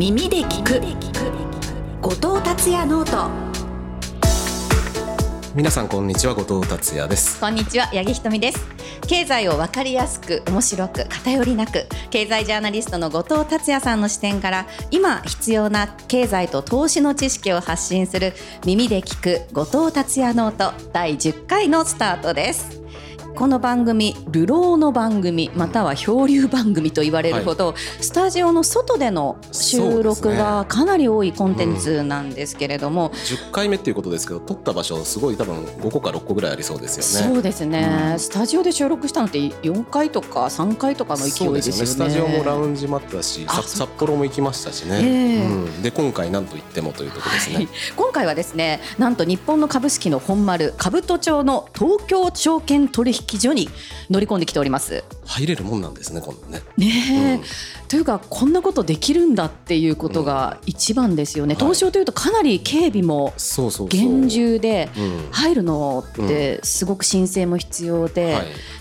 [0.00, 0.80] 耳で聞く。
[2.00, 3.28] 後藤達也ノート。
[5.54, 6.32] 皆さんこんにちは。
[6.32, 7.38] 後藤達也です。
[7.38, 7.84] こんにちは。
[7.88, 8.66] 八木ひとみです。
[9.06, 18.32] 経済をわかりやすく面白く偏りなく経済ジャーナリストの後藤達也さんの視点から今必要な経済と投資の知識を発信する
[18.64, 22.79] 耳で聞く後藤達也ノート第10回のスタートです
[23.34, 37.34] この番組「流浪の番組」または漂流番組と言われるほど、はい、スタジオの外での収録がかなり多いコンテンツなんですけれども、ねうん、10回目っていうことですけど撮った場所すごい多分5個か6個ぐらいありそうですよね。
[37.34, 53.68] そうですね、うん、スタジオで収録したのって4回とか3回とかの勢いですよね、ね、スタジオもラウンジもあったし札幌も行きましたしね、えー、うん、で今回なんといってもというところですね、はい、今回はですねなんと日本の株式の本丸兜町の東京証券取引所に
[54.10, 55.04] 乗り込んできております。
[55.30, 56.60] 入れるもんなんですね今度ね。
[56.76, 63.32] ね、うん、というかこんなことできるんだっていうことが一番ですよね、うん、東証というとかなり警備も
[63.88, 64.90] 厳重で
[65.30, 68.38] 入るのってすごく申請も必要で、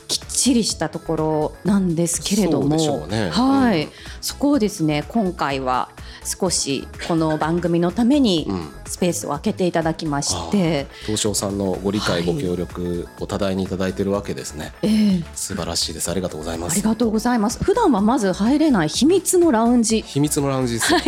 [0.07, 3.87] きっちりしたところなんですけれども、ね、はい、
[4.21, 5.89] そこをですね今回は
[6.25, 8.47] 少しこの番組のために
[8.85, 16.09] スペースを空けていただきまして、うん、東証さんのご理解、ご協力を多大にいただいているわけですね、えー、素晴らしいです。
[16.09, 16.73] ありがとうございます。
[16.73, 17.63] ありがとうございます。
[17.63, 20.01] 普段はまず入れない秘密のラウンジ。
[20.01, 21.01] 秘密のラウンジですね、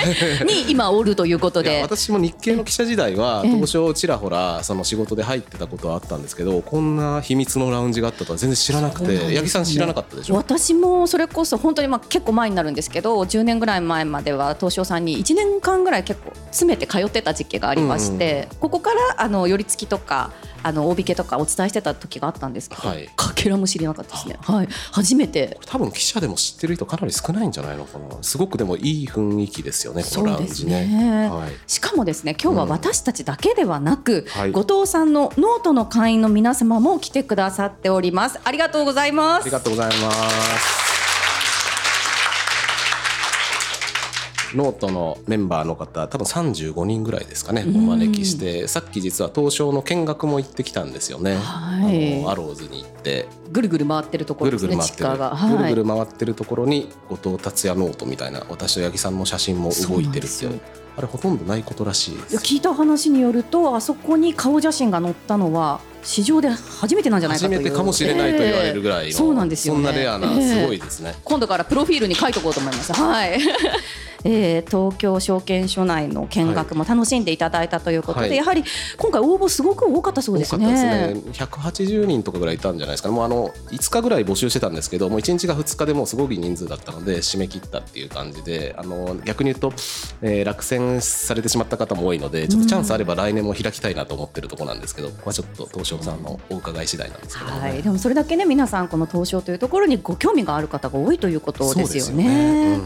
[0.46, 1.82] に今おるということで。
[1.82, 10.34] 私も日経の記者時代は東証ちらほらその仕事で入ってたことはあったんですけどこんな秘密のラウンジがあったとは全然知らなくて、ね、八木さん知らなかったでしょ？
[10.34, 20.30] 私もそれこそ本当にまあ結構前になるんですけど10年ぐらい前までは東証さんに1年間ぐらい結構詰めて通ってた時期がありまして、うん、ここからあの寄り付きとか
[20.64, 24.38] あの大引けとかお伝えしてた時があったんですけど、はい、かけらも知らなかったですね。
[24.40, 25.58] はい、初めて。
[25.66, 28.22] 多分記者でも知ってる人かなり少ないんじゃないのかな。
[28.22, 30.02] すごくでもいい雰囲気ですよね。
[30.02, 30.86] このラウンジね。
[30.86, 38.38] ねはい、しかもですね、今日は私たちだけではなく、うん、後藤さんのノートの会員の皆様も来てくださっております。
[38.44, 39.42] ありがとうございます。
[39.42, 40.93] ありがとうございます。
[44.54, 53.26] ノートのメンバーの方多分35人ぐらいですかねお招きしてさっき実は東証の見学も行ってきたんですよね、はい、あのアローズに行って。
[53.52, 60.60] ぐるぐる回ってるところですねぐるぐる回ってる、はい、ぐるぐる回ってるところに後藤達也ノートみたいな私と八木さんの写真も動いてるっていう。
[60.96, 62.36] あれほとんどないことらしいです。
[62.36, 67.58] 聞いた話によるとあそこに顔写真が載ったのは市場で初めてなんじゃないかという。
[67.58, 71.16] 初めてかもしれないと言われるぐらいの、えー、そうなんですよ、ね、そんなレアな、すごいですね。
[71.24, 72.92] 今度からプロフィールに書いとこうと思います。
[72.92, 73.40] はい
[74.24, 78.64] えー、東京証券所内の見学も楽しんでいただいたということで、はい、やはり
[78.96, 80.66] 今回応募すごく多かったそうですね。
[80.66, 81.14] ですね。
[81.32, 89.72] 180人とかぐらいいたんじゃないですか、もうあの5日ぐらい募集してたんですけどもう1日が2日でもすごく人数だったので締め切ったっていう感じであの逆に言うと、
[90.22, 102.80] えー、落選されてしまった方も多いのでちょっとチャンスあれば来年も開きたいなと思ってるところなんですけど、ここはちょっと東証さんのお伺い次第なんですけど、ね、はい、でもそれだけね皆さんこの東証というところにご興味がある方が多いということですよね。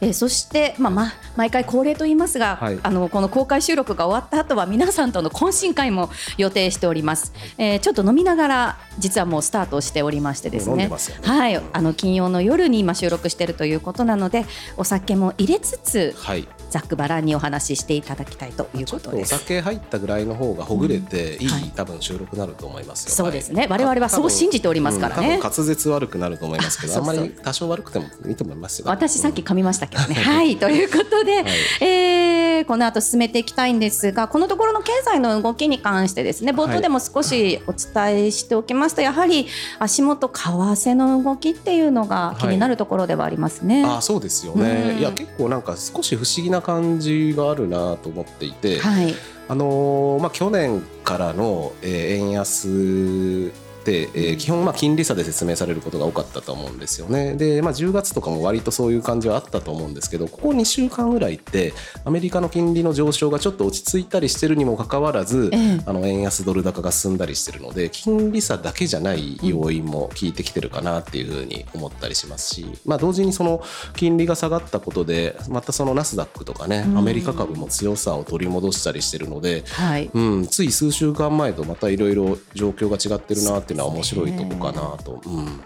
[0.00, 10.90] えー、そして、まあ、ま毎回恒例と言いますが、はい、あのこの公開収録が終わった後は皆さんとの懇親会も予定しております、えー、ちょっと飲みながら実はもうスタートしておりましてですね、ね、
[11.22, 11.60] はい。
[11.72, 14.46] あの金曜の夜に今収録しているということなので
[14.76, 19.34] お酒も入れつつ、はい、ざっくばらんにお話ししていただきたいということです。
[19.34, 23.10] お酒入ったぐらいの方がほぐれていい、うんはい、多分収録になると思いますよ。
[23.10, 23.66] そうですね。
[23.68, 25.34] 我々はそう信じておりますからね。
[25.34, 28.86] うん、滑舌悪くなると思いますけど、あんまり多少悪くてもいいと思いますよ。
[28.88, 30.14] 私さっき噛みましたけどね。
[30.14, 31.44] はい、ということで、はい、
[31.80, 39.46] えー、この後進めていきたいんですが、このところの経済の動きに関してですね、冒頭でも少しお伝えしておきますと、やはり
[39.78, 43.84] 足元為替の動きっていうのが気になるところではありますね。
[43.84, 44.98] あ、そうですよね。
[44.98, 49.14] いや結構なんか少し不思議な感じがあるなと思っていて、はい、
[49.48, 53.52] あのまあ、去年からの、えー、円安、
[53.88, 57.34] えー、基本まあ金利差で説明されることが多かったと思うんですよね。
[57.34, 61.72] で、まあ、10月とかも割とそういう感じはあったと思うんですけどここ2週間ぐらいって
[62.04, 73.62] アメリカの金利の上昇がちょっと落ち着いたりしてるにもかかわらず、えあの円安ドル高が進んだりしてるので金利差だけじゃない要因も効いてきてるかなっていうふうに思ったりしますし、まあ、同時にその
[73.96, 85.20] 金利が下がったことでまたそのナスダックとかねアメリカ株も強さを取り戻したりしてるので、はい、うん、つい数週間前とまたいろいろ状況が違ってるなっていうのは面白いとこかなと。
[85.24, 85.60] うん、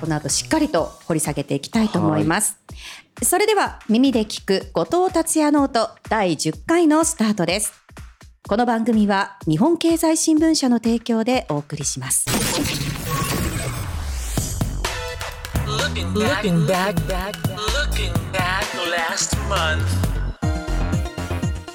[0.00, 2.58] この後しっかりと掘り下げていきたいと思います。
[3.22, 7.72] それでは耳で聞く後藤達也ノート第10回のスタートです。
[8.48, 12.26] この番組は日本経済新聞社の提供でお送りします。
[16.16, 20.15] looking back, looking back last month.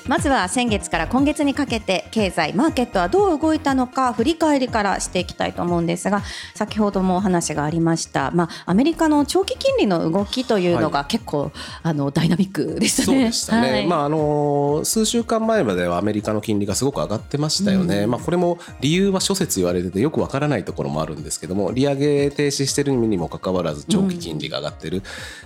[0.08, 6.24] まずは先月から今月にかけて経済マーケットはどう動いたのか振り返りからしていきたいと思うんですが
[6.56, 11.52] 先ほどもお話がありました、まあ、アメリカの長期金利の動きというのが結構、はい、
[11.84, 13.06] あのダイナミックでしたね。
[13.06, 25.04] そうでしたね、はい、まあ、あの数週間前まではアメリカの金利がすごく上がってましたよね、うん、まあ、これも理由は諸説言われててよくわからないところもあるんですけども利上げ停止してるにもかかわらず長期金利が上がってる、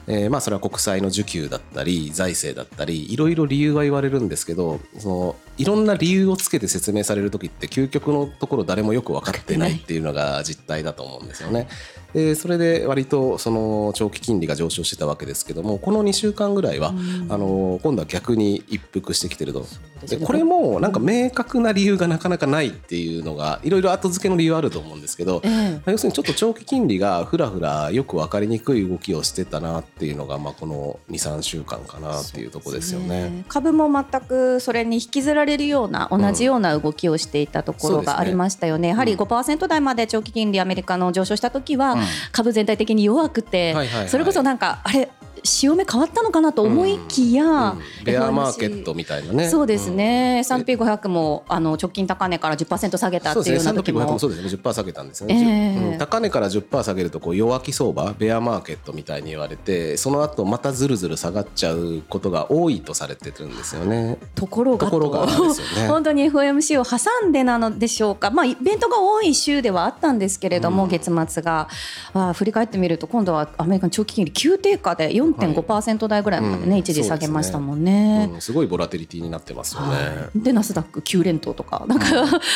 [0.07, 11.67] うん、えー、まあ、それは国債の需給だったり財政だったりいろいろ理由は言われるんですけどそのいろんな理由をつけて説明される時って究極のところ誰もよく分かってないっていうのが実態だと思うんですよね。
[12.15, 16.93] でそれで割とその長期金利が上昇してたわけですけどもこの2週間ぐらいは、
[17.27, 19.65] あの今度は逆に一服してきてると。
[20.07, 25.41] でこれもなんか明確な理由がなかなかないっていうのがいろいろ後付けの理由あると思うんですけど、
[25.85, 38.89] 要するにちょっと長期金利がふらふらよく分かりにくい動きをしてたなっていうのが、まあ、この23週間かなっていうところですよね、ね、株も全くそれに引きずられるような同じような動きをしていたところがありましたよね。
[38.89, 41.95] うん、やはり5%台まで長期金利アメリカの上昇した時は、
[42.31, 43.75] 株全体的に弱くて、
[44.07, 45.09] それこそなんかあれ
[45.45, 47.69] 潮目変わったのかなと思いきや、うん。
[47.71, 49.49] うん、ベアマーケットみたいなね。
[49.49, 54.19] そうですね、うん、S&P500 もあの直近高値から10%下げたっていうような時も。
[54.19, 54.49] そうですね。
[54.49, 64.17] 10%下げたんですね、えーうん、高値から10%下げるとこう弱気相場ベアマーケットみたいに言われてその後またずるずる下がっちゃうことが多いとされてるんですよね。
[64.35, 64.91] ところがと。
[64.91, 65.31] ころが、ね、
[65.87, 68.31] 本当に FOMC を挟んでなのでしょうか。
[68.31, 71.67] まあイベントが多い週ではあったんですけれども、月末が。
[72.13, 82.05] あ振り返ってみると今度はアメリカの長期金利急低下で4.5%台、ぐらいまでね、一時下げましたもんね、すごいボラテリティになってますよね、でナスダック9連投とかなんか、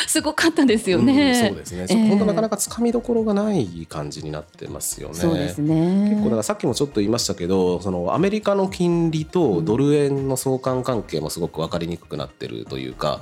[0.06, 5.14] すごかったですよね、そうですね、えー、本当なかなかつかみどころがない感じになってますよね。
[5.14, 6.10] そうですね。
[6.10, 13.20] 結構だからさっきもちょっと言いましたけどそのアメリカの金利とドル円の相関関係もすごく分かりにくくなってるというか、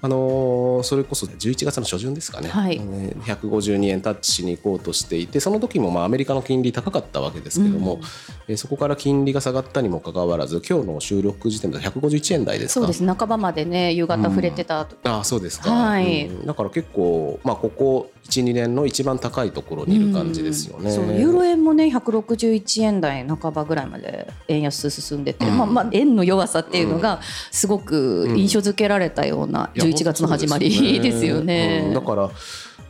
[0.00, 8.00] あのそれこそ11月の初旬ですかね、はい、152円タッチしに行こうとしていてその時もまあアメリカの金利高かったわけですけども、
[8.48, 13.06] うん、そこから金利が下がったにもかかわらず今日の収録時点で151円台ですそうです。
[13.06, 27.20] 半ばまでね夕方触れてた、うん、あそうですか、はい、うん、だから結構まあここ12年の一番高いところにいる感じですよね、うん、ユーロ円もね161円台半ばぐらいまで円安進んでて、まあまあ円の弱さっていうのが
[27.52, 31.92] すごく印象付けられたような11月の始まりですよね。
[31.94, 32.30] だから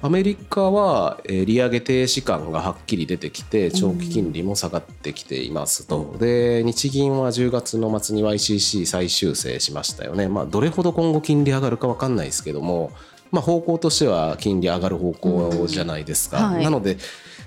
[0.04, 12.90] アメリカは利上げ停止感がはっきり出てきて長期金利も下がってきていますと、で日銀は10月の末に YCC 再修正しましたよね、まあ、どれほど今後金利上がるか分かんないですけども、
[13.30, 16.48] まあ、方向としては金利上がる方向じゃないですか。
[16.48, 16.98] はい、なので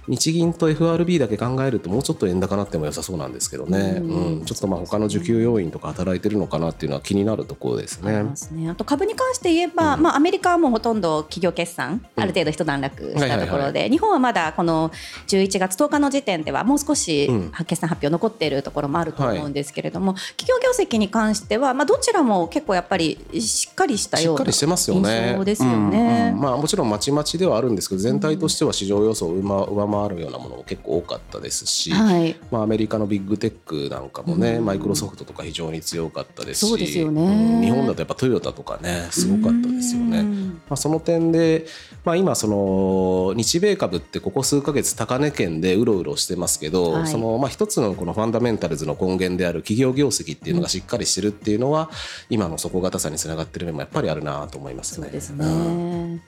[0.07, 8.23] 日銀と FRB だけ考えるともうちょっと円高なっても良さそうなんですけどね、うん、ちょっとまあ他の需給要因とか働いてるのかなっていうのは気になるところですね。
[8.51, 8.69] ね。
[8.69, 14.91] あと株に関して言えば、うん、まあ、アメリカはもうほとんど企業決算、ある程度一段落したところで、日本はまだこの
[15.27, 17.29] 11月10日の時点ではもう少し
[17.65, 26.33] 決算発表残っているところもあると思うんですけれども、はい、企業業績に関しては、まあ、どちらも結構やっぱりしっかりしたような印象ですよね。
[26.37, 40.23] まあ、もちろんまちまちではあるんですけど全体としては市場予想を上回るようなものも結構多かったですし、はい、まあ、アメリカのビッグテックなんかもね、マイクロソフトとか非常に強かったですしそうですよね、うん、日本だとやっぱトヨタとかねすごかったですよね。
[40.67, 41.65] まあ、その点で、
[42.03, 51.89] まあ、今その日米株ってここ数か月高値圏でうろうろしてますけど、はい、そのまあ一つのこのファンダメンタルズの根源である企業業績っていうのがしっかりしてるっていうのは、
[52.29, 55.05] 今の底堅さにつながってる面もやっぱりあるなと思いますね。
[55.05, 56.21] そうですね、うん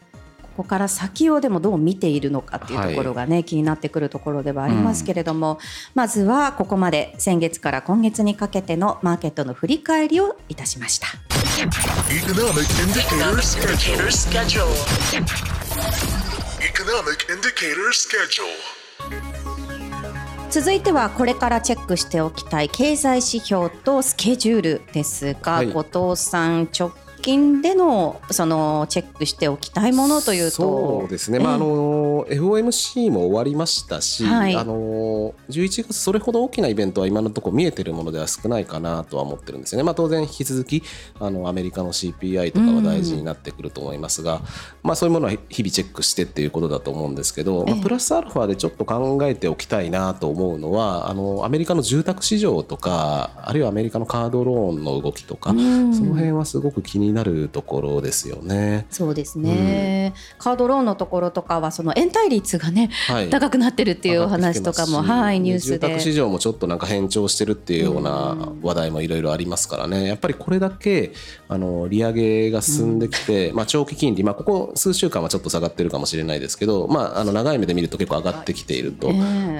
[0.57, 5.59] ここから先をでもどう見ているのかっていうところがね、はい、気になってくるところではありますけれども、うん、
[5.93, 11.07] まずはここまで先月から今月にかけてのマーケットの振り返りをいたしました。
[20.49, 26.91] 続いてはこれからチェックしておきたい経済指標とスケジュールですが、はい、後藤さん直
[27.27, 30.51] 近でのそのチェックしておきたいものというと。
[30.55, 40.83] そうですね、まああの FOMC も終わりましたし、はい、あの11月それほど大きなイベントは今のところ見えてるものでは少ないかなとは思ってるんですよね、まあ、当然引き続き
[41.19, 44.41] あのアメリカの CPI とかは大事になってくると思いますが、
[44.83, 58.85] まあ、そういうものは日々チェックしてっていうことだと思うんですけど、まあ、プラスアルファでちょっと考えておきたいなと思うのはあのアメリカの住宅市場とかあるいはアメリカのカードローンの動きとか、その辺はすごく気になるところですよね。
[58.91, 59.49] そうですね、
[60.09, 65.77] ねカードローンのところとかはその延滞率がね、はい、高くなってるっていうお話とかもはいニュースで。
[65.77, 70.07] 住宅市場もちょっとなんか変調してるっていうような話題もいろいろありますからね。
[70.07, 71.11] やっぱりこれだけ
[71.47, 79.11] あの利上げが進んできて、まあ、長期金利、まあ、ここ数週間はちょっと下がってるかもしれないですけど、まあ、あの長い目で見ると結構上がってきていると、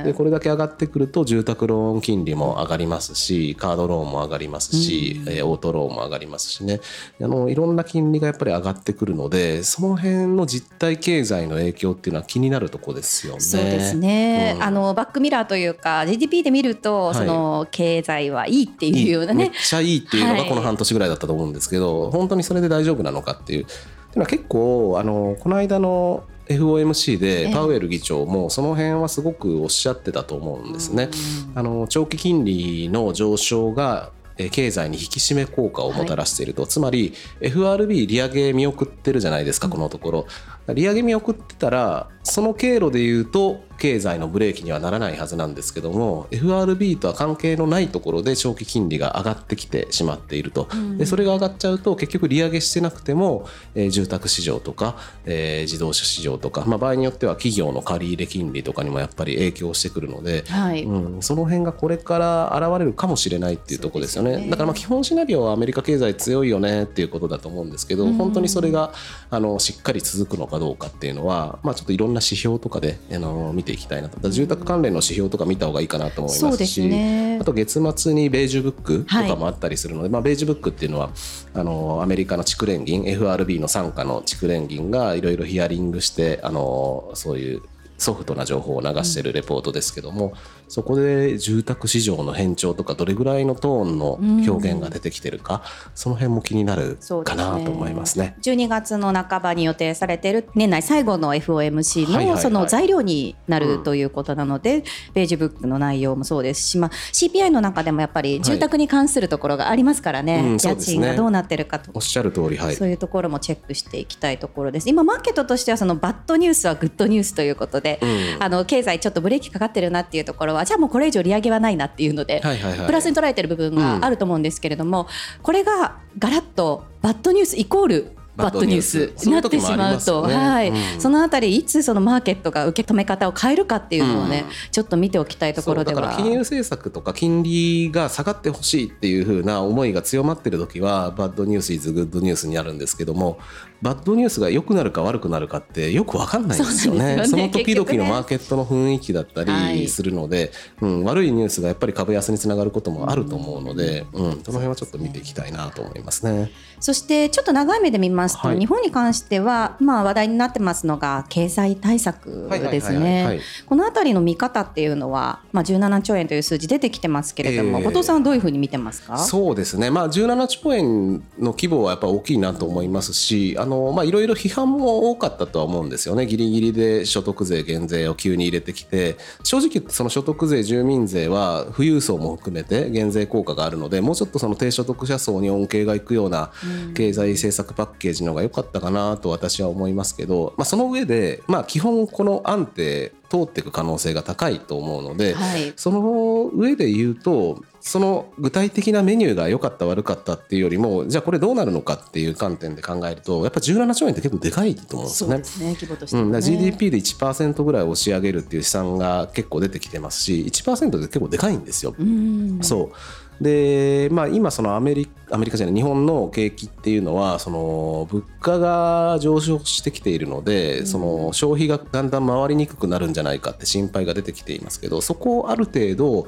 [0.04, 6.80] でこれだけ上がってくると住宅ローン金利も上がりますしカードローンも上がりますし、えオートローンも上がりますしね。
[7.22, 13.40] あのいろんな金利がやっぱり上がってくるのでその辺の実体経済の影響っていうのは気になるとこですよね。
[13.42, 19.50] そうですね、うん、あのバックミラーというか GDP で見ると、その経済はいいっていうようなね。
[19.52, 23.64] めっちゃいいっていうのがこの半年ぐらいだったと思うんですけど、はい、本当にそれで大丈夫なのかっていう。
[23.64, 23.76] ってい
[24.16, 31.10] うのは結構あのこの間の FOMC でパウエル議長もその辺はすごくおっしゃってたと思うんですね。
[31.56, 34.12] あの長期金利の上昇が
[34.52, 40.28] 経済に引き締め効果をもたらしていると、はい、つまり FRB 利上げ見送ってるじゃないですか、このところ。
[40.74, 68.92] 利上げ見送ってたらその経路でいうと経済のブレーキにはならないはずなんですけども FRB とは関係のないところで長期金利が上がってきてしまっていると、でそれが上がっちゃうと結局利上げしてなくても、えー、住宅市場とか、えー、自動車市場とか、まあ、場合によっては企業の借入金利とかにもやっぱり影響してくるので、はい、うん、その辺がこれから現れるかもしれないっていうところですよね、ね、だからまあ基本シナリオはアメリカ経済強いよねっていうことだと思うんですけど、本当にそれが
[69.30, 74.30] あのしっかり続くのかどうかっていうのは、まあ、ちょっといろんな指標とかであの見ていきたいなと。
[74.30, 81.10] 住宅関連の指標とか見た方がいいかなと思いますし、ね、あと月末にベージュブックとかもあったりするので、はい、まあ、ベージュブックっていうのは
[81.54, 87.62] あのアメリカの地区連銀 FRB の傘下の地区連銀がいろいろヒアリングしてあのそういう
[87.98, 90.34] ソフトな情報を流しているレポートですけども、
[90.68, 98.08] そこで住宅市場の変調とかどれぐらいのトーンの表現が出てきてるか、うん、その辺も気になるかなと思いますね。
[98.08, 98.36] すね。
[98.42, 114.90] 12月の半ばに予定されている年内最後の FOMC のその材料になるということなので、ページブックの内容もそうですし、まあ、CPI の中でもやっぱり住宅に関するところがありますからね、はいうん、家賃がどうなってるかとおっしゃる通り、はい、そういうところもチェックしていきたいところです。
[114.90, 118.06] 今マーケットとしてはそのバッドニュースはグッドニュースということで、う
[118.40, 136.02] ん、あの経済ちょっとブレーキかかってるなっていうところはじゃあもうこれ以上利上げはないなっていうので、はいはいはい、プラスに捉えてる部分があると思うんですけれども、うん、これがガラッとバッドニュースイコールバッドニュースになってしまうと、ね、はい、うん、そのあたりいつそのマーケットが受け止め方を変えるかっていうのをね、うん、ちょっと見ておきたいところでは。
[136.02, 143.40] だから金融政策とか金利が下がってほしいっていうふうな思いが強まってる時はバッドニュースイズグッドニュースになるんですけども
[143.82, 147.24] バッドニュースが良くなるか悪くなるかってよく分かんないんですよね。
[147.26, 156.52] そ、ね、の時々のマーケットの雰囲気だったりするので、はい、うん、悪いニュースがやっぱり株安につながることもあると思うので、うん、うん、その辺はちょっと見ていきたいなと思いますね。
[156.80, 163.40] そしてちょっと長い目で見ますと、はい、日本に関しては、まあ、話題になってますのが経済対策ですね。
[163.66, 169.18] このあたりの見方っていうのは、まあ、17兆円という数字出てきてますけれども、えー、後藤さんはどういうふうに見てますか？
[169.18, 176.26] そうですね、まあ、17兆円の規模はやっぱ大きいなと思いますしあの、まあ、いろいろ批判も多かったとは思うんですよね。
[176.26, 179.18] ギリギリで所得税減税を急に入れてきて。
[179.44, 186.52] 正直その所得税住民税は富裕層も含めて減税効果があるのでもうちょっとその低所得者層に恩恵がいくような
[186.96, 205.38] 経済政策パッケージの方が良かったかなと私は思いますけど、まあ、その上で、まあ、基本この案って通っていく可能性が高いと思うので、はい、その上で言うとその具体的なメニューが良かった悪かったっていうよりもじゃあこれどうなるのかっていう観点で考えるとやっぱ17兆円って結構でかいと思うんですよね。
[205.38, 211.96] ね規模として、ね、うん、GDP で1%ぐらい押し上げるっていう試算が結構出てきてますし1%で結構でかいんですよ。
[211.98, 226.28] うそうで、まあ、今そのアメリアメリカじゃない日本の景気っていうのはその物価が上昇してきているので、その消費がだんだん回りにくくなるんじゃないかって心配が出てきていますけどそこをある程度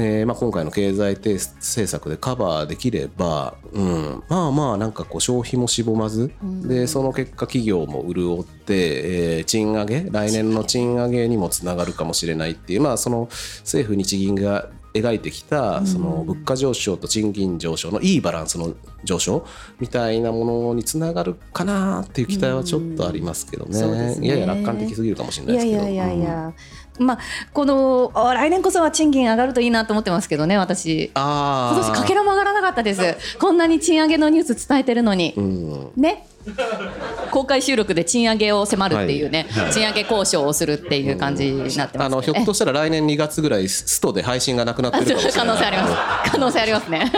[0.00, 18.74] えーまあ、今回の経済政策でカバーできれば、うん、まあまあなんかこう消費もしぼまず、うん、でその結果企業も潤って、えー、賃上げ来年の賃上げにもつながるかもしれないっていう、まあ、その政府日銀が描いてきたその物価上昇と賃金上昇のいいバランスの
[19.04, 19.46] 上昇
[19.80, 24.28] みたいなものにつながるかなっていう期待はちょっとありますけどね,、ね。
[24.28, 25.82] やや楽観的すぎるかもしれないですけど。
[25.82, 26.54] いやいやいやいや、うん、
[26.98, 27.18] まあ、
[27.52, 31.10] この来年こそは賃金上がるといいなと思ってますけどね私。
[31.14, 33.38] あ今年かけらも上がらなかったです。
[33.38, 36.26] こんなに賃上げのニュース伝えてるのに、うん、ね。
[37.30, 39.64] 公開収録で賃上げを迫るっていうね、はい。
[39.64, 45.88] はい、賃上げ交渉をするっていう感じになってます、ね、あのひょっとしたら来年2月ぐらいストで配信がなくなってる可能性ありま
[46.24, 46.30] す。
[46.30, 47.12] 可能性ありますね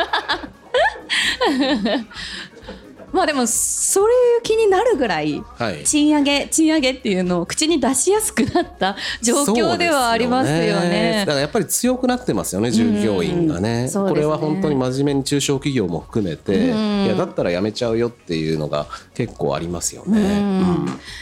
[3.21, 5.43] ままあでもそういう気になるぐらい
[5.85, 10.67] 賃上げ、はい、賃上げっていうのを口に出しやすくなった状況ではありますよね。
[10.69, 11.17] よね。
[11.21, 13.85] だからやっぱり強くなってますよね従業員がね。
[13.85, 20.43] ね、これは本当に真面目に中小企業も含めて、いやだったらやめちゃうよっていうのが結構ありますよね。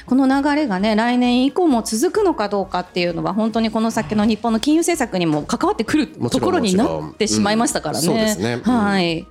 [0.07, 8.01] この流れがね来年以降も続くのかどうかっていうのは本当にこの先の日本の金融政策にも関わってくるところになってしまいましたからね。
[8.01, 9.27] うん、そうですね、はい。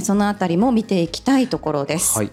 [0.00, 2.16] そのあたりも見ていきたいところです。
[2.16, 2.30] はい。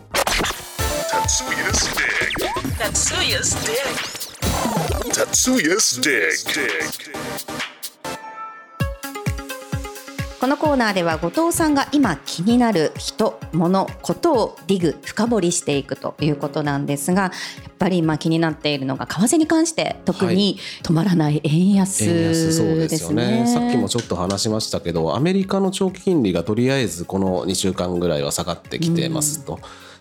[10.39, 17.31] このコーナーでは後藤さんが今気になる人、物、ことをディグ、深掘りしていくということなんですが、や
[17.69, 22.69] っぱり今気になっているのが為替に関して特に止まらない円安ですね。
[22.69, 23.47] はい、ですよね。
[23.47, 29.55] さっきもちょっと話しましたけど、アメリカの長期金利がとりあえずこの2週間ぐらいは下がってきてますと。
[29.55, 29.59] うん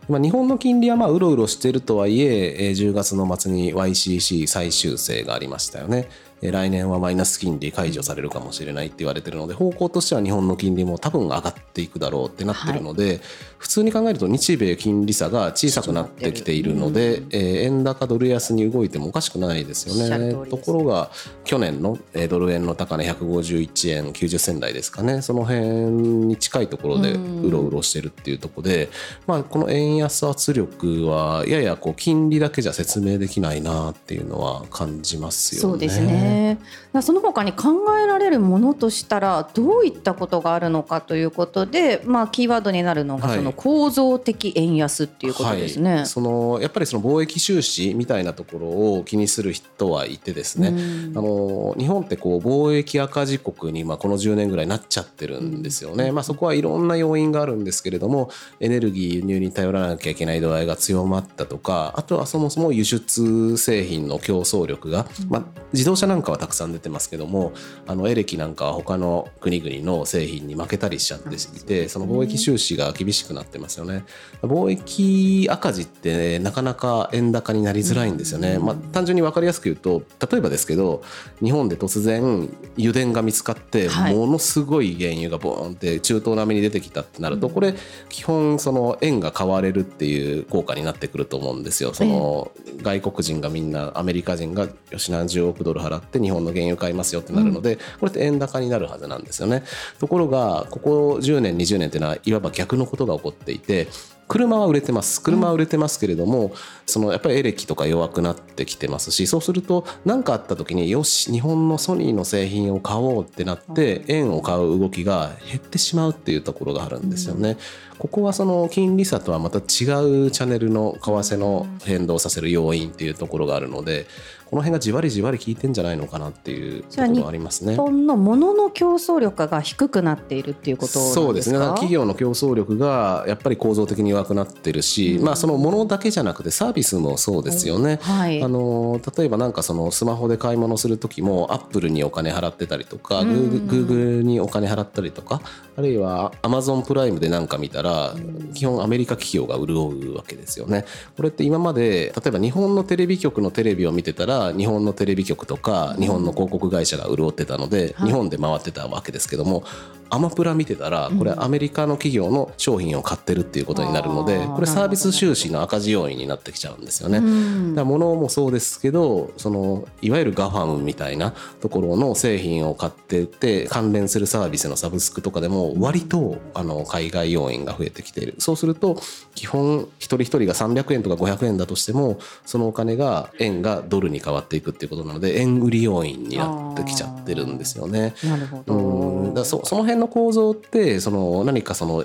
[0.09, 6.09] まあ、日本の金利はまあうろうろしているとはいえ、10月の末に YCC 再修正がありましたよね。
[6.43, 13.21] 来年はマイナス金利解除されるかもしれないって言われてるので方向としては日本の金利も多分上がっていくだろうってなってるので、はい、
[13.59, 20.33] 普通に考えると日米金利差が小さくなってきているので、うん、えー、円高ドル安に動いてもおかしくないですよね。
[20.49, 21.11] ところが
[21.45, 21.99] 去年の
[22.29, 25.23] ドル円の高値151円90銭台ですかね。
[25.23, 28.89] その辺に近いところでうろうろしてるっていうところで、
[29.27, 35.63] まあ、この円安圧力はややこう金利だけじゃ説明できないなっていうのは感じますよね。
[35.63, 36.59] そうですね
[37.03, 45.99] その他に考えられるものとしたらどういったことがあるのかということで、まあ、キーワードになるのがその構造的円安っていうことですね、はい。
[45.99, 67.53] はい、そのやっぱりその貿易収支みたいなところを気にする人はいてですね、あの日本ってこう貿易赤字国にまあこの10年ぐらいなっちゃってるんですよね、まあ、そこはいろんな要因があるんですけれどもエネルギー輸入に頼らなきゃいけない度合いが強まったとかあとはそもそも輸出製品の競争力が、まあ、自動車なんかはたくさん出てますけども
[67.87, 74.05] あのエレキなんかは他の国々の製品に負けたりしちゃっていてその貿易収支が厳しくなってますよね。
[74.43, 81.03] 貿易赤字って、ね、なかなか円高になりづらいんですよね、まあ、単純に分かりやすく言うと例えばですけど
[81.43, 87.75] 日本で突然油田が見つかってものすごい原油がボーンって中東並みに出てきたってなるとこれ
[88.09, 91.67] 基本その円が買われるっていう効果になってくると思うん。
[91.67, 99.63] ですよその外国人がみんなアメリカ人がよし何十億ドル払って日本の原油買いますよってなるので、これって円高になるはずなんですよね。
[99.99, 103.89] ところがここ10年20年っていうのはいわば逆のことが起こっていて
[104.29, 106.53] 車は売れてます車は売れてますけれども、
[106.85, 117.57] そのやっぱりエレキとか弱くなってきてますしそうすると何かあった時によし日本のソニーの製品を買おうってなって円を買う動きが減ってしまうっていうところがあるんですよね。
[117.99, 124.07] ここはその金利差とはまた違うチャンネルの為替の変動させる要因っていうところがあるので
[124.47, 127.73] この辺がじわりじわり効いてんじゃないのかなっていうところがありますね。
[127.73, 131.59] 日本のものの競争力が低くなっているっていうことそうですね。
[131.59, 137.99] 企業の競争力がやっぱり構造的に弱くなってるし、うん、まあそのものだけじゃなくてサービスもそうですよね。
[138.03, 145.41] はい、あの例えばなんかそのスマホで買い物する時もアップルにお金払ってたりとか、グーグルにお金払ったりとか、
[145.77, 148.15] あるいはアマゾンプライムで何か見たら、
[148.55, 150.85] 基本アメリカ企業が潤うわけですよね。
[151.17, 159.65] これって今まで例えば日本のテレビ局のテレビを見てたらら日本のテレビ局とか日本の広告会社が潤ってたので、日本で回ってたわけですけども
[160.11, 167.21] アマプラ見てたらこれアメリカの企業の商品を買ってるっていうことになるのでこれサービス収支の赤字要因になってきちゃうんですよね。
[167.21, 178.35] だから物もそうですけどそのいわゆるガファムみたいなところの製品を買ってて関連するサービスのサブスクとかでも割とあの海外要因が増えてきている。
[178.39, 179.01] そうすると
[179.35, 188.15] 基本一人一人が300円とか500円だとしてもそのお金が円がドルに変わっていくっていうことなので円売り要因になってきちゃってるんですよね。
[188.25, 188.75] なるほど。
[188.75, 189.35] うん。
[189.35, 192.05] だそその辺辺の構造ってその何かその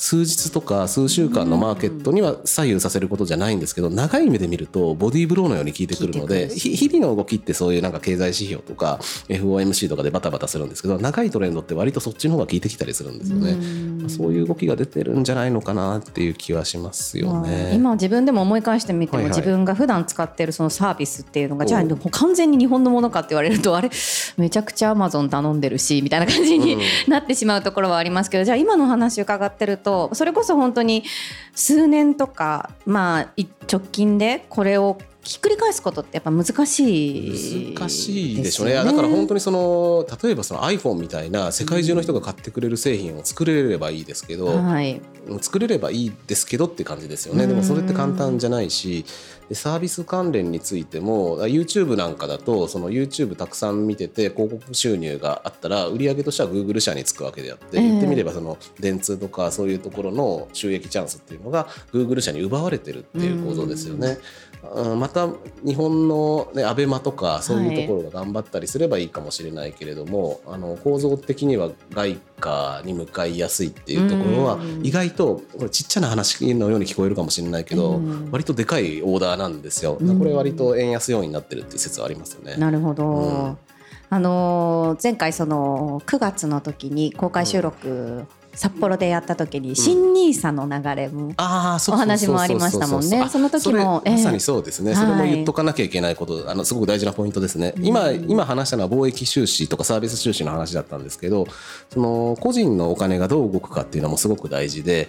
[0.00, 14.08] 数日とか数週間のマーケットには左右させることじゃないんですけど長い目で見るとボディーブローのように効いてくるので日々の動きってそういうなんか経済指標とか FOMC とかでバタバタするんですけど長いトレンドって割とそっちの方が効いてきたりするんですよね。
[14.08, 17.72] そういう動きが出てるんじゃないのかなっていう気はしますよね。
[17.74, 23.90] 今自分でも思い返してみても、自分が普段使ってるそのサービスっていうのがじゃあ完全に日本のものかって言われるとあれ？
[24.38, 31.04] めちゃくちゃアマゾン頼んでるしみたいな感じになってしまうところはありますけどじゃあ今の話伺ってるとそれこそ本当に
[31.54, 33.32] 数年とか、まあ、
[33.70, 45.00] 直近でこれをひっくり返すことってやっぱ難しい難しいでしょうね、ね、だから本当にその例えばその iPhone みたいな世界中の人が買ってくれる製品を作れればいいですけど、うんはい、
[45.40, 47.46] 作れればいいですけどって感じですよね。
[47.46, 49.04] でもそれって簡単じゃないし
[49.52, 64.18] サービス関連についても YouTube なんかだとその YouTube たくさん見てて広告収入があったら売上としては Google 社につくわけであって、言ってみればその電通とかそういうところの収益チャンスっていうのが Google 社に奪われてるっていう構造ですよね。
[64.98, 65.28] また
[65.64, 79.96] 日本の、ね、アベマとかそういうところが頑張ったりすればいいかもしれないけれども、はい、あの構造的には外貨に向かいやすいっていうところは意外とこれちっちゃな話のように聞こえるかもしれないけど割とでかいオーダーなんですよ。
[79.96, 82.56] これ割と円安要因になってるっていう説はありますよね。
[82.56, 83.58] なるほど、うん。
[84.12, 91.42] あの前回その9月の時に公開収録札幌でやった時に新ニーサの流れもお
[91.96, 93.28] 話もありましたもんね。
[93.28, 97.74] その時も、まさにそうですね、それも言っとかなきゃいけないこと、あのすごく大事なポイントですね。
[97.78, 101.46] 今今話したのは貿易収支とかサービス収支の話だったんですけど、
[101.90, 105.08] その個人のお金がどう動くかっていうのもすごく大事で、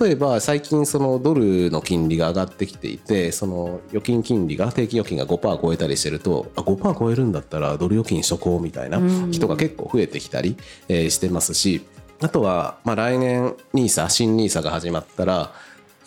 [0.00, 10.56] 例えば最近そのドルの金利が上がってきていて、その預金金利が定期預金が5%超えたりしてると、あ5%超えるんだったらドル預金しとこうみたいな人が結構増えてきたり、
[10.88, 11.84] えしてますし。
[12.20, 15.52] あとは、まあ、来年 NISA 新 NISA が始まったら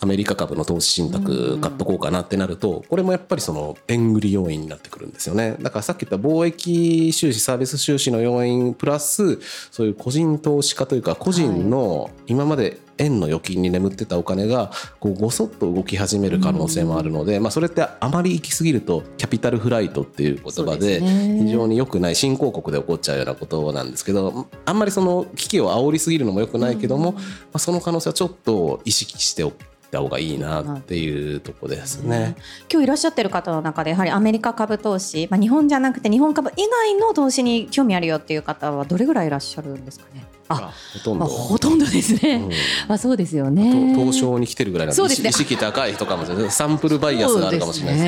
[0.02, 5.56] アメリカ株の投資信託買っとこうかなってなるとこれもやっぱりその円売り要因になってくるんですよね。
[5.60, 9.38] だからさっき言った貿易収支サービス収支の要因プラス
[9.70, 27.20] そういう個人投資家というか個人の今まで円の預金に眠ってたお金がこうごそっと動き始める可能性もあるので、まあ、それってあまり行き過ぎるとキャピタルフライトっていう言葉で非常に良くない新興国で起こっちゃうようなことなんですけどあんまりその危機を煽りすぎるのも良くないけども、ま
[27.54, 32.36] あ、その可能性はちょっと意識しておくた方がいいなっていうとこですね、
[32.70, 40.24] 今日いらっしゃってる方の中でやはりアメリカ株投資、まあ、日本じゃなくて日本株以外の投資に興味あるよっていう方はどれぐらいいらっしゃるんですかね？
[40.50, 42.50] あほとんど、まあ、ほとんどですね、うん、
[42.88, 43.94] まあそうですよね。
[43.94, 46.50] 東証に来てるぐらいなんでで、ね、意識高い人かもしれない。
[46.50, 48.00] サンプルバイアスがあるかもしれないで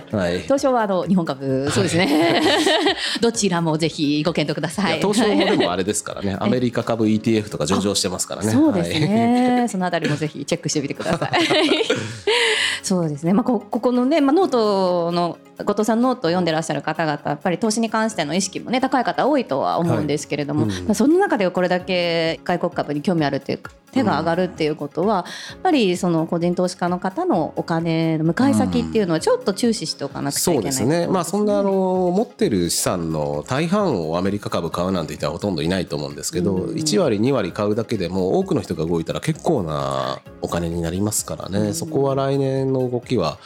[0.00, 2.42] すけど、ね、はい、東証はあの日本株そうですね、
[3.20, 4.98] どちらもぜひご検討ください。
[4.98, 6.36] 東証もでもあれですからね。
[6.40, 8.50] アメリカ株 ETF とか上場してますからね。
[8.50, 11.30] そうですね、はい、そのあたりもぜひチェックしてみてください
[12.82, 13.32] そうですね。
[13.32, 43.38] まあこここのね、まあ、ノートの後藤さんノートを読んでらっしゃる方々やっぱり投資に関しての意識もね高い方多いとは思うんですけれども、はいうん、その中でこれだけ外国株に興味あるっていうか手が上がるっていうことは、やっぱりその個人投資家の方のお金の向かい先っていうのはちょっと注視しておかなくちゃいけない、うん、そうですね、まあ、そんなあの持ってる資産の大半をアメリカ株買うなんて人はほとんどいないと思うんですけど、うん、1割2割買うだけでも多くの人が動いたら結構なお金になりますからね、うん、そこは来年の動きは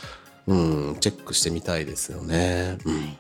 [0.47, 0.55] う
[0.93, 2.79] ん、チェックしてみたいですよね。
[2.85, 3.19] うん、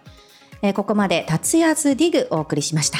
[0.62, 2.98] えー、ここまで達也ズディグお送りしました。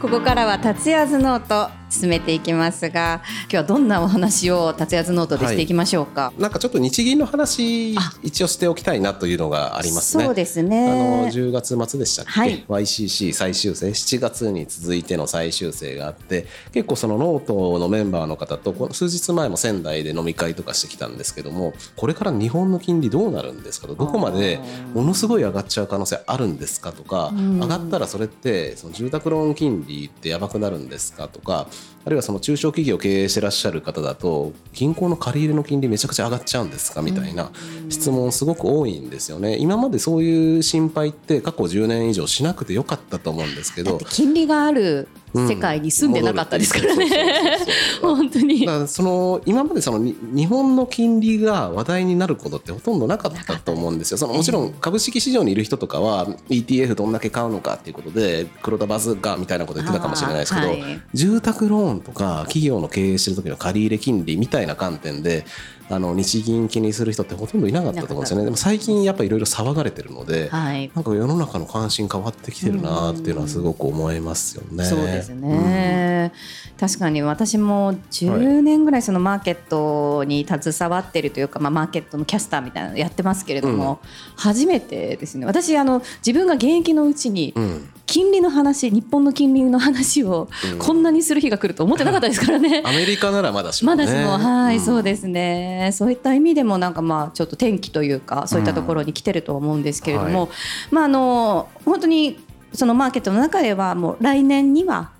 [0.00, 10.24] ここからは達也ズノート進めていきますが今日はどんなお話を達也ノートでしていきましょうか、はい、なんかちょっと日銀の話一応しておきたいなというのがありますね。
[10.24, 10.90] そうですね。
[10.90, 10.94] あ
[11.26, 23.94] の10月末でしたっけ、はい、YCC 再修正7月に続いての再修正があって結構そのノートのメンバーの方とこの数日前も仙台で飲み会とかしてきたんですけどもこれから日本の金利どうなるんですかと。
[23.94, 24.60] どこまで
[24.94, 31.66] ものすごい上がっちゃう可能性あるんですかとか上がったらそれってその住宅ローン金利ってやばくなるんですかとか
[32.04, 37.50] あるいはその中小企業を経営してらっしゃる方だと銀行の借り入れの金利めちゃくちゃ上がっちゃうんですかみたいな
[37.90, 39.56] 質問すごく多いんですよね。
[39.58, 43.98] 今までそういう心配って過去10年以上しなくてよかったと思うんですけど。
[44.10, 47.08] 金利がある世界に住んでなかったですからね。
[48.02, 48.66] 本当に。
[48.86, 54.18] その今までその日本の金利が話題になることってほとんどなかったと思うんですよ。
[54.18, 65.44] そのもちろん株式市場にいる人とかは ETF どんだけ買うのかっていうことで黒田バズかみたいなこと言ってたかもしれないですけど、はい、住宅ローンとか企業の経営してる時の借入金利みたいな観点で
[65.92, 68.44] あの日銀気にする人ってほとんどいなかったと思うんですよね。
[68.44, 74.84] でも最近やっぱいろいろ騒がれてるので、はい、なんか世の中の関心変わってきてるなっていうのはすごく思いますよね。
[74.84, 76.32] そうですね、
[76.72, 85.44] うん、確かに私も10年ぐらいそのマーケットに携わってるというか、まあ、マーケットのキャスターみたいなのやってますけれども、うん、初めてですね。
[85.46, 95.88] 私あの自分が現役のうちに、うん金利の話日本の金利の話をこんなにする日が来ると思ってなかったですからね、うん、アメリカならまだしも、ね、まだしもはい、うん、そうですね。
[95.94, 100.36] そういった意味でもなんかまあちょっと転機というかそういったところに来てると思うんですけれども、うん。
[100.36, 100.48] はい、
[100.90, 102.38] まああの本当に
[102.74, 105.10] そのマーケットの中ではもう来年には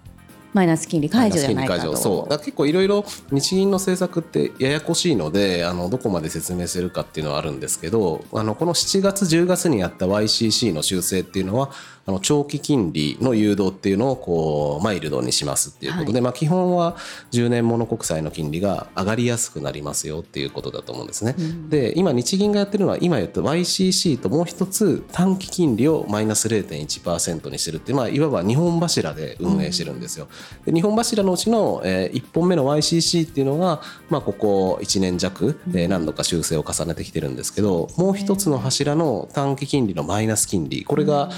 [0.52, 1.96] マイナス金利解除じゃないかと。
[1.96, 2.30] そう。
[2.30, 11.70] だ結構いろいろ日銀の政策ってややこしいのであのどこまで説明するかっていうのはあるんですけどあのこの7月10月にやった YCC の修正っていうのは
[12.06, 16.96] あの長期金利の誘導っていうのをこうマイルドにしますっていうことで、はい、まあ、基本は
[17.30, 21.34] 10年もの国債の金利が上がりやすくなりますよっていうことだと思うんですね。
[21.38, 30.28] うん、で今日銀がやってるのは今言った YCC ともう一つ短期金利をマイナス0.1%にしてるって、まあ、いわば2本柱で運営してるんですよ。
[30.64, 41.30] で2本柱のうちの、えー、1本目の YCC っていうのが、まあ、ここ1年弱、えー、何度か修正を重ねてきてるんですけどもう一つの柱の短期金利のマイナス金利これが、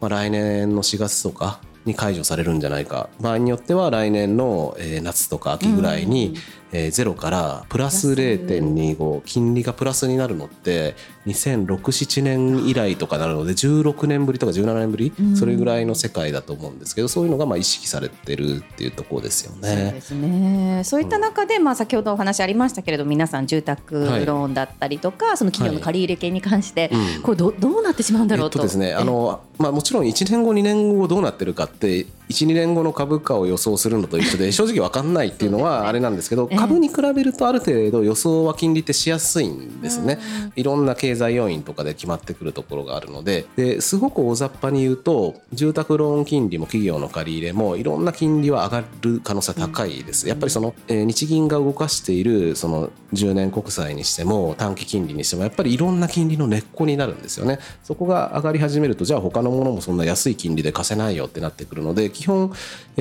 [0.00, 3.08] まあ、来年の4月とかに解除されるんじゃないか。
[3.20, 6.34] 場合によっては来年の、え夏とか秋ぐらいに、
[6.72, 10.94] えー、ゼロからプラス0.25金利がプラスになるのって
[11.26, 19.68] 2006-7年以来とかなるので16年ぶりとか17年ぶり、それぐらいの世界だと思うんですけどそういうのがまあ意識されてるっていうところですよね。
[19.68, 20.82] そうですね。
[20.84, 28.58] そういった中で、まあ、先ほどお話ありましたけれど皆さん住宅ローンだったりとか、はい、その企業の借入権に関して、はい、これどどうなってしまうんだろうと。
[28.58, 40.20] えっとですねあのまあ、もちろん1年後2年後どうなってるかって12年後の株価を予想するのと一緒で正直分かんないっていうのはあれなんですけど株に比べるとある程度予想は金利ってしやすいんですね。
[40.54, 50.28] いろんな経済要因とかで決まってくるところがあるのでですごく大雑把に言うと住宅ローン金利も企業の借り入れもいろんな金利は上がる可能性は高いです。
[50.28, 57.58] やっぱりその、え日銀が動かしているその10年国債にしても短期金利にしてもやっぱりいろんな金利の根っこになるんですよね。
[57.82, 62.52] そこが上がり始めるとじゃあ他のものもそんな安い金利で貸せないよってなってくるので基本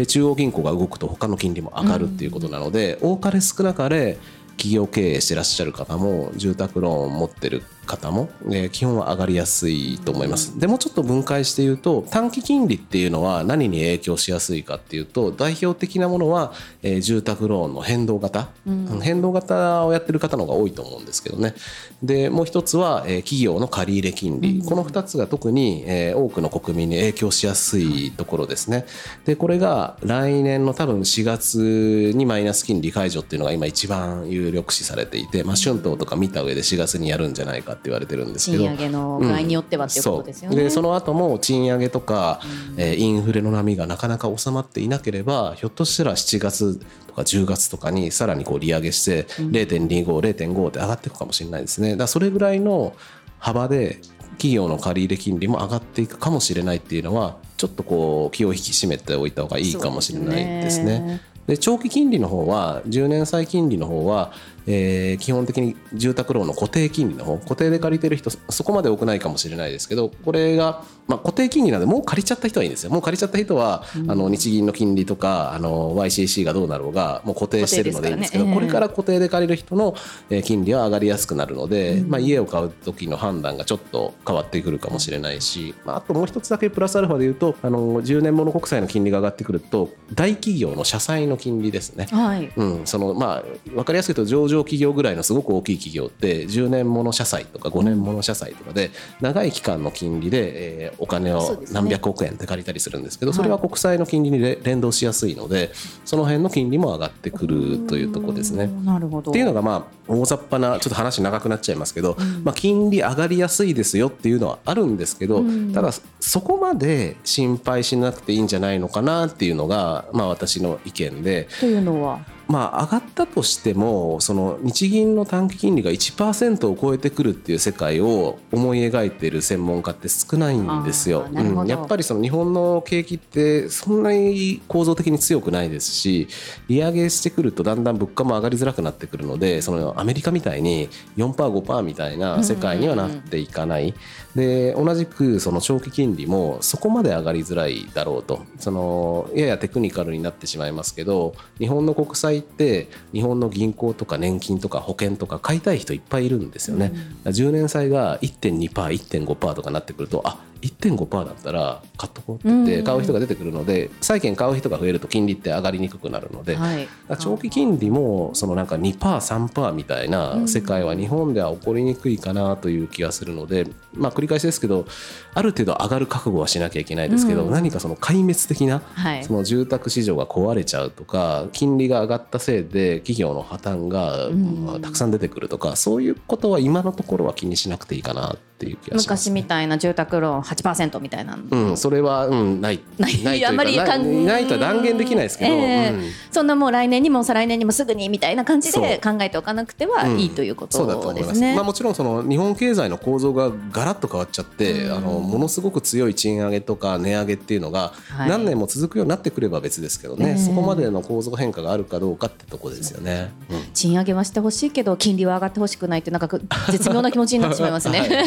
[0.07, 4.17] 中央銀行が動くと他の金利も上がるっていうことなので、多かれ少なかれ
[4.51, 10.57] 企業経営してらっしゃる方も住宅ローンを持ってる方も、えー、基本は上がりやすいと思います。
[10.59, 21.53] でもちょっと分解して言うと短期金利っていうのは何に影響しやすいかっていうと代表的なものは、えー、住宅ローンの変動型、うん、変動型をやってる方の方が多いと思うんですけどね。
[22.01, 28.85] でもう一つは、えー、企業の借入金利、うん、この2つが特に、えー、多くの国民に影響しやすいところですね。
[29.25, 42.39] でこれが来年の多分4月にマイナス金利解除っていうのが今一番有力視されていて、まあ、春闘とか見た上で4月にやるんじゃないかって言われてるんですけど賃上げの具合によってはっていうことですよね、うん、でその後も賃上げとか、
[42.71, 51.91] うん、えー、インフレの波がなかなか収まっていなければひょっとしたら7月とか10月とかにさらにこう利上げして0.25、0.5って上がっていくかもしれないですね。
[51.91, 52.95] だからそれぐらいの
[53.39, 53.99] 幅で
[54.33, 61.21] 企業の借入金利も上がっていくかもしれないっていうのはちょっとこう気を引き締めておいた方がいいかもしれないですね。
[61.47, 64.31] で長期金利の方は10年債金利の方は
[64.67, 72.91] えー、基本的に住宅ローンの固定金利の方固定で借りてる人そこまで多くないかもしれないですけどこれが、まあ、固定金利なんでもう借りちゃった人はいいんですよ。
[72.91, 79.95] もう借りちゃった人は、うん、あの日銀の金利とかあの YCC がどうなろうがもう固定してるのでいいんですけど、ねえー、これから固定で借りる人の
[80.43, 92.07] 金利は上がりやすくなるので、うん、まあ、家を買う時の判断がちょっと変わってくるかもしれないし、まあ、あともう一つだけプラスアルファで言うとあの10年物国債の金利が上がってくると大企業の社債の金利ですね。
[92.11, 92.51] はい。
[92.55, 105.71] うん、そのまあ、分かりやすいと上場企業ぐらいのすごく大きい企業って10年もの社債とか5年もの社債とかで長い期間の金利で、えお金を何百億円って借りたりするんですけどそれは国債の金利に連動しやすいので
[106.05, 108.67] その辺の金利も上がってくるというところですね。
[108.67, 109.31] なるほど。
[109.31, 121.47] っていうのがまあ大雑把なちょっと話長くなっちゃいますけど、まあ、金利上がりやすいですよっていうのはあるんですけどただそこまで心配しなくていいんじゃないのかなっていうのが、まあ、私の意見で。
[121.59, 122.19] というのは？
[122.51, 131.29] まあ、上がったとしてもその日銀の短期金利が1%を超えてくるっていう世界を思い描いている専門家って少ないんですよ。
[131.31, 136.27] うん、やっぱりその日本の景気ってそんなに構造的に強くないですし
[136.67, 143.93] 利上げしてくるとだんだん物価も上がりづらくなってくるのでそのアメリカみたいに 4%5% みたいな世界にはなっていかない。
[144.35, 156.91] で同じくその長期金利もそこまで上がりづらいだろうとそのややテクニカルになってしまいますけど日本の国債って日本の銀行とか年金とか保険とか買いたい人いっぱいいるんですよね。
[157.25, 166.87] うん、10年債が 1.2%1.5% とかなってくるとあ1.5%だったら買っとこうって言って買う人が出てくるので、債券買う人が増えると金利って上がりにくくなるので、はい、
[167.19, 174.85] 長期金利もそのなんか 2%3% みたいな世界は日本では起こりにくいかなという気がするので、まあ、繰り返しですけど
[175.33, 178.81] ある程度上がる覚悟はしなきゃいけないですけど、何かその壊滅的な、
[179.23, 192.81] その住宅市場が壊れちゃうとか金利が上がったせいで企業の破綻がたくさん出てくるとか、そういうことは今のところは気にしなくていいかなっていう気がします、昔みたいな住宅ローン8%みたいな、うん、それは、うん、ない。
[192.97, 193.45] ない。
[193.45, 201.55] あまりないとは断言できないですけど、えーうん、そんなもう来年にも再来年にもすぐにみたいな感じで考えておかなくてはいいということですね。
[201.55, 213.31] まあ、もちろんその日本経済の構造がガラッと変わっちゃって、あのものすごく強い賃上げとか値上げっていうのが何年も続くようになってくれば別ですけどね、はい、そこまでの構造変化があるかどうかってとこですよね。
[213.49, 216.27] うん、賃上げはしてほしいけど金利は上がってほしくないってなんか
[216.69, 217.99] 絶妙な気持ちになってしまいますね。
[217.99, 218.25] はい、ね。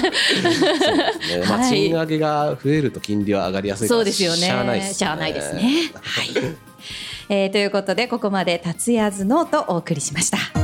[1.49, 4.39] まあ、 賃上げが増えると金利は上がりやすいそうですよね。
[4.39, 4.95] しゃあないですね。
[4.95, 5.63] しゃあないですね。
[6.01, 6.29] はい。
[7.29, 10.64] えー、ということでここまで達也ズノートお送りしました。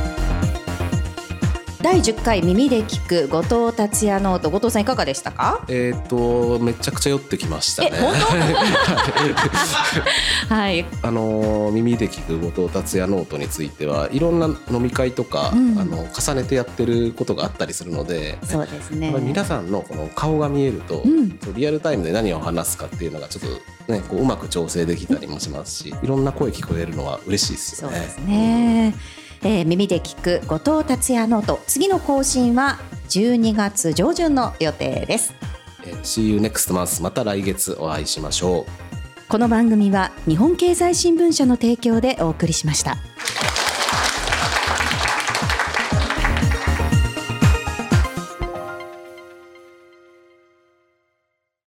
[1.81, 4.51] 第10回耳で聞く後藤達也ノート。
[4.51, 5.65] 後藤さんいかがでしたか？
[5.67, 7.91] えっ、とめちゃくちゃ酔ってきましたね。
[10.47, 10.85] はい。
[11.01, 19.15] あの耳で聞く後藤達也ノートについてはいろんな飲み会とか、うん、あの重ねてやってることがあったりするのでそうですね。
[19.19, 23.43] 皆さんのこの顔が見えると、うん、リアルタイムで何を話すかっていうのがちょっ
[23.87, 27.97] とねこううまく調整できたりもしますしいろんな声聞こえるのは嬉しいですよね。
[27.97, 31.59] そうですね、うんえー、耳で聞く後藤達也ノート。
[31.67, 35.33] 次の更新は12月上旬の予定です、
[35.83, 38.65] えー、See you next month また来月お会いしましょう。
[39.27, 42.97] この番組は日本経済新聞社の提供でお送りしました。